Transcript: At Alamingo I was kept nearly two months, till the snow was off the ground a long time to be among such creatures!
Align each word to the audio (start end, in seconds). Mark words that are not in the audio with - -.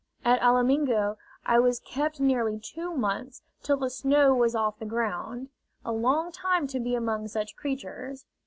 At 0.25 0.41
Alamingo 0.41 1.17
I 1.45 1.59
was 1.59 1.79
kept 1.79 2.19
nearly 2.19 2.59
two 2.59 2.91
months, 2.97 3.43
till 3.61 3.77
the 3.77 3.91
snow 3.91 4.33
was 4.33 4.55
off 4.55 4.79
the 4.79 4.85
ground 4.87 5.49
a 5.85 5.91
long 5.91 6.31
time 6.31 6.65
to 6.69 6.79
be 6.79 6.95
among 6.95 7.27
such 7.27 7.55
creatures! 7.55 8.25